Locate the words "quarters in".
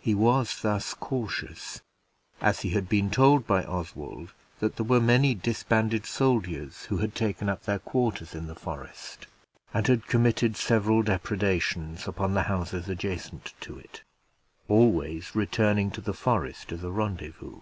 7.78-8.48